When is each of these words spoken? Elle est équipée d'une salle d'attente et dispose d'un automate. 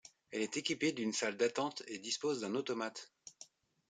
Elle 0.31 0.41
est 0.41 0.57
équipée 0.57 0.93
d'une 0.93 1.13
salle 1.13 1.37
d'attente 1.37 1.83
et 1.85 1.99
dispose 1.99 2.41
d'un 2.41 2.55
automate. 2.55 3.11